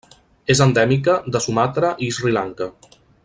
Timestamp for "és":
0.53-0.61